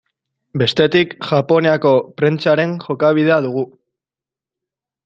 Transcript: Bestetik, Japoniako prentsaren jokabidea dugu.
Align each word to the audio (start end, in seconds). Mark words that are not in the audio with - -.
Bestetik, 0.61 1.13
Japoniako 1.33 1.93
prentsaren 2.23 2.75
jokabidea 2.87 3.39
dugu. 3.49 3.69